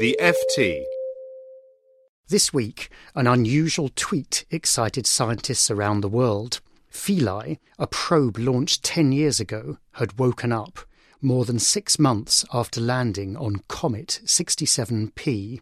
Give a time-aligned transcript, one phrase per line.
[0.00, 0.82] The FT.
[2.30, 6.62] This week, an unusual tweet excited scientists around the world.
[6.88, 10.78] Philae, a probe launched 10 years ago, had woken up
[11.20, 15.60] more than six months after landing on Comet 67P.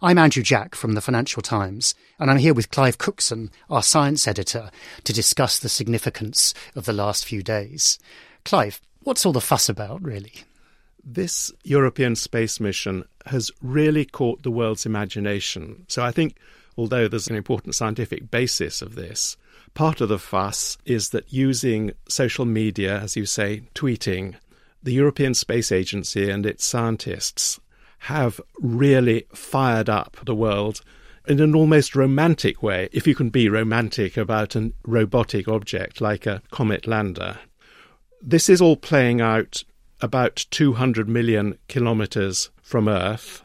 [0.00, 4.26] I'm Andrew Jack from the Financial Times, and I'm here with Clive Cookson, our science
[4.26, 4.70] editor,
[5.04, 7.98] to discuss the significance of the last few days.
[8.46, 10.44] Clive, what's all the fuss about, really?
[11.10, 15.86] This European space mission has really caught the world's imagination.
[15.88, 16.36] So I think,
[16.76, 19.38] although there's an important scientific basis of this,
[19.72, 24.34] part of the fuss is that using social media, as you say, tweeting,
[24.82, 27.58] the European Space Agency and its scientists
[28.00, 30.82] have really fired up the world
[31.26, 36.26] in an almost romantic way, if you can be romantic about a robotic object like
[36.26, 37.38] a comet lander.
[38.20, 39.64] This is all playing out
[40.00, 43.44] about 200 million kilometres from Earth.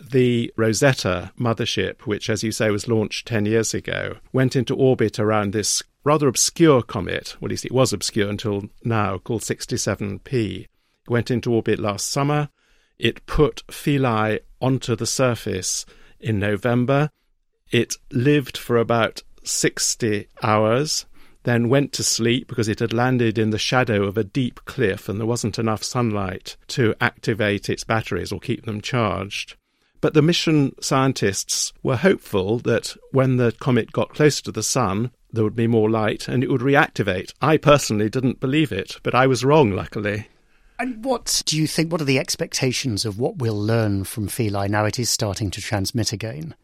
[0.00, 5.18] The Rosetta mothership, which, as you say, was launched 10 years ago, went into orbit
[5.18, 10.62] around this rather obscure comet, well, at least it was obscure until now, called 67P.
[10.62, 10.68] It
[11.08, 12.48] went into orbit last summer.
[12.98, 15.84] It put Philae onto the surface
[16.20, 17.10] in November.
[17.70, 21.06] It lived for about 60 hours,
[21.44, 25.08] then went to sleep because it had landed in the shadow of a deep cliff
[25.08, 29.56] and there wasn't enough sunlight to activate its batteries or keep them charged.
[30.00, 35.12] But the mission scientists were hopeful that when the comet got closer to the sun,
[35.32, 37.32] there would be more light and it would reactivate.
[37.40, 40.26] I personally didn't believe it, but I was wrong, luckily.
[40.78, 41.92] And what do you think?
[41.92, 45.60] What are the expectations of what we'll learn from Philae now it is starting to
[45.60, 46.56] transmit again?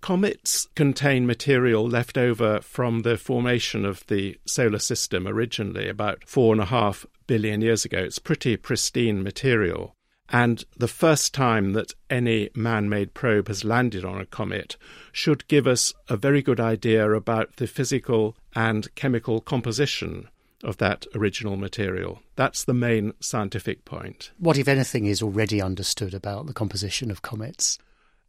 [0.00, 6.54] Comets contain material left over from the formation of the solar system originally, about four
[6.54, 7.98] and a half billion years ago.
[7.98, 9.94] It's pretty pristine material.
[10.32, 14.76] And the first time that any man made probe has landed on a comet
[15.12, 20.28] should give us a very good idea about the physical and chemical composition
[20.62, 22.20] of that original material.
[22.36, 24.30] That's the main scientific point.
[24.38, 27.78] What, if anything, is already understood about the composition of comets?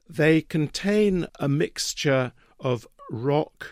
[0.10, 3.68] They contain a mixture of rock,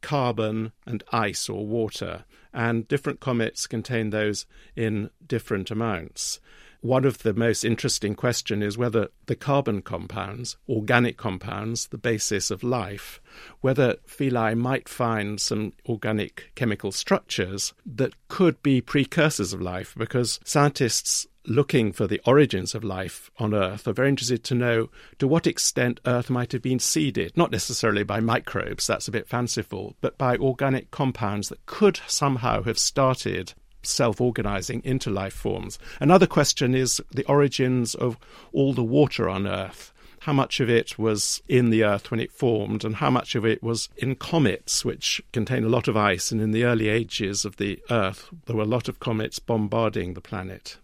[0.00, 6.40] carbon, and ice or water, and different comets contain those in different amounts.
[6.82, 12.50] One of the most interesting questions is whether the carbon compounds, organic compounds, the basis
[12.50, 13.20] of life,
[13.60, 20.40] whether Philae might find some organic chemical structures that could be precursors of life, because
[20.42, 25.26] scientists looking for the origins of life on Earth are very interested to know to
[25.26, 29.96] what extent Earth might have been seeded, not necessarily by microbes, that's a bit fanciful,
[30.00, 35.78] but by organic compounds that could somehow have started self organizing into life forms.
[36.00, 38.18] Another question is the origins of
[38.52, 39.92] all the water on Earth.
[40.24, 43.46] How much of it was in the Earth when it formed, and how much of
[43.46, 46.30] it was in comets, which contain a lot of ice?
[46.30, 50.12] And in the early ages of the Earth, there were a lot of comets bombarding
[50.12, 50.76] the planet.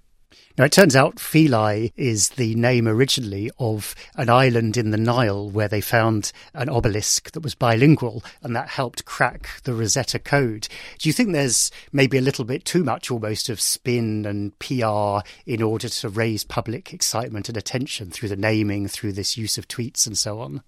[0.59, 5.51] Now, it turns out Philae is the name originally of an island in the Nile
[5.51, 10.67] where they found an obelisk that was bilingual, and that helped crack the Rosetta code.
[10.99, 15.19] Do you think there's maybe a little bit too much almost of spin and PR
[15.45, 19.69] in order to raise public excitement and attention through the naming, through this use of
[19.69, 20.63] tweets and so on?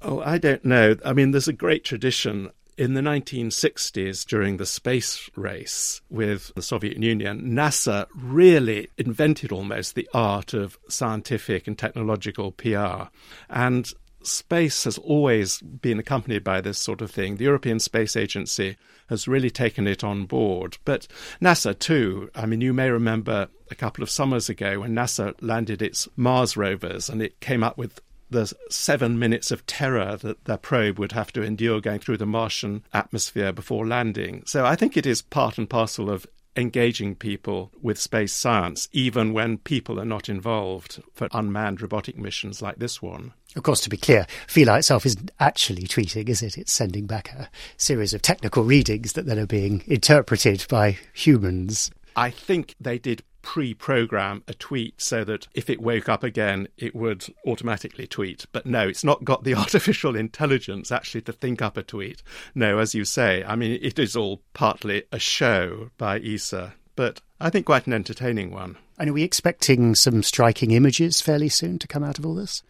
[0.00, 0.96] Oh, I don't know.
[1.04, 6.62] I mean, there's a great tradition in the 1960s, during the space race with the
[6.62, 13.04] Soviet Union, NASA really invented almost the art of scientific and technological PR.
[13.50, 17.36] And space has always been accompanied by this sort of thing.
[17.36, 18.76] The European Space Agency
[19.08, 20.78] has really taken it on board.
[20.84, 21.06] But
[21.40, 25.82] NASA, too, I mean, you may remember a couple of summers ago when NASA landed
[25.82, 28.00] its Mars rovers and it came up with
[28.32, 32.26] the seven minutes of terror that the probe would have to endure going through the
[32.26, 34.42] Martian atmosphere before landing.
[34.46, 36.26] So I think it is part and parcel of
[36.56, 42.60] engaging people with space science, even when people are not involved for unmanned robotic missions
[42.60, 43.32] like this one.
[43.56, 46.58] Of course, to be clear, Philae itself isn't actually tweeting, is it?
[46.58, 51.90] It's sending back a series of technical readings that then are being interpreted by humans.
[52.16, 56.68] I think they did pre program a tweet so that if it woke up again,
[56.76, 58.46] it would automatically tweet.
[58.52, 62.22] But no, it's not got the artificial intelligence actually to think up a tweet.
[62.54, 67.20] No, as you say, I mean, it is all partly a show by ESA, but
[67.40, 68.78] I think quite an entertaining one.
[68.98, 72.62] And are we expecting some striking images fairly soon to come out of all this?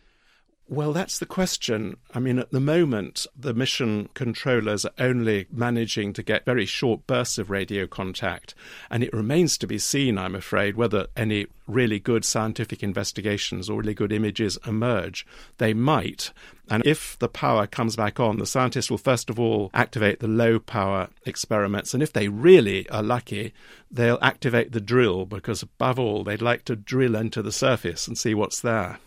[0.72, 1.98] Well, that's the question.
[2.14, 7.06] I mean, at the moment, the mission controllers are only managing to get very short
[7.06, 8.54] bursts of radio contact,
[8.90, 13.80] and it remains to be seen, I'm afraid, whether any really good scientific investigations or
[13.80, 15.26] really good images emerge.
[15.58, 16.32] They might.
[16.70, 20.26] And if the power comes back on, the scientists will first of all activate the
[20.26, 21.92] low power experiments.
[21.92, 23.52] And if they really are lucky,
[23.90, 28.16] they'll activate the drill because, above all, they'd like to drill into the surface and
[28.16, 28.98] see what's there.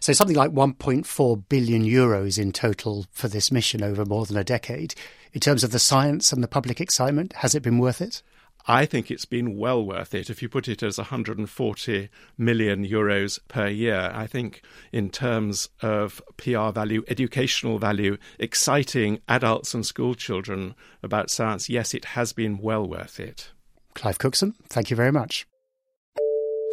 [0.00, 4.44] So something like 1.4 billion euros in total for this mission over more than a
[4.44, 4.94] decade.
[5.32, 8.22] In terms of the science and the public excitement, has it been worth it?
[8.70, 10.28] I think it's been well worth it.
[10.28, 14.62] If you put it as 140 million euros per year, I think
[14.92, 21.94] in terms of PR value, educational value, exciting adults and school children about science, yes,
[21.94, 23.52] it has been well worth it.
[23.94, 25.46] Clive Cookson, thank you very much.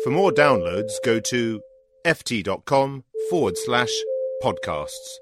[0.03, 1.62] For more downloads, go to
[2.06, 3.92] ft.com forward slash
[4.44, 5.18] podcasts.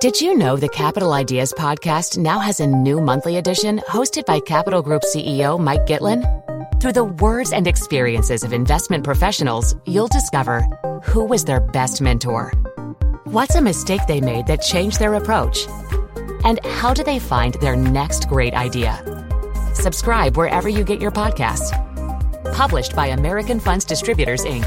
[0.00, 4.38] Did you know the Capital Ideas podcast now has a new monthly edition hosted by
[4.38, 6.22] Capital Group CEO Mike Gitlin?
[6.80, 10.62] Through the words and experiences of investment professionals, you'll discover
[11.02, 12.52] who was their best mentor,
[13.24, 15.66] what's a mistake they made that changed their approach,
[16.44, 19.17] and how do they find their next great idea.
[19.78, 21.70] Subscribe wherever you get your podcasts.
[22.52, 24.66] Published by American Funds Distributors, Inc.